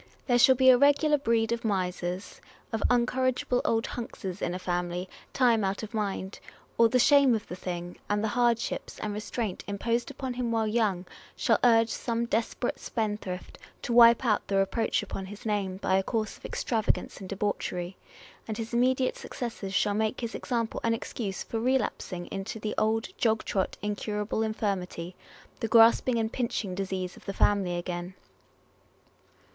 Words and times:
There 0.25 0.39
shall 0.39 0.55
be 0.55 0.71
a 0.71 0.79
regular 0.79 1.19
breed 1.19 1.51
of 1.51 1.63
misers, 1.63 2.41
of 2.73 2.81
incorrigible 2.89 3.61
old 3.63 3.85
hunkses 3.85 4.41
in 4.41 4.55
a 4.55 4.57
family, 4.57 5.07
time 5.31 5.63
out 5.63 5.83
of 5.83 5.93
mind; 5.93 6.39
or 6.75 6.89
the 6.89 6.97
shame 6.97 7.35
of 7.35 7.47
the 7.47 7.55
thing, 7.55 7.99
and 8.09 8.23
the 8.23 8.29
hardships 8.29 8.97
and 8.97 9.13
restraint 9.13 9.63
imposed 9.67 10.09
upon 10.09 10.33
him 10.33 10.51
while 10.51 10.65
young, 10.65 11.05
shall 11.35 11.59
urge 11.63 11.89
some 11.89 12.25
desperate 12.25 12.79
spendthrift 12.79 13.59
to 13.83 13.93
wipe 13.93 14.25
out 14.25 14.47
the 14.47 14.57
reproach 14.57 15.03
upon 15.03 15.27
his 15.27 15.45
name 15.45 15.77
by 15.77 15.99
a 15.99 16.01
course 16.01 16.35
of 16.35 16.45
extravagance 16.45 17.19
and 17.19 17.29
debauchery; 17.29 17.95
and 18.47 18.57
his 18.57 18.73
immediate 18.73 19.15
successors 19.17 19.75
shall 19.75 19.93
make 19.93 20.21
his 20.21 20.33
example 20.33 20.79
an 20.83 20.95
excuse 20.95 21.43
for 21.43 21.59
relapsing 21.59 22.25
into 22.31 22.59
the 22.59 22.73
old 22.75 23.09
jog 23.19 23.43
trot 23.43 23.77
incurable 23.83 24.41
infirmity, 24.41 25.15
the 25.59 25.67
grasping 25.67 26.17
and 26.17 26.33
pinching 26.33 26.73
disease 26.73 27.15
of 27.15 27.25
the 27.25 27.33
family 27.35 27.77
again. 27.77 28.15